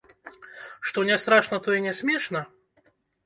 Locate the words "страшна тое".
1.25-1.79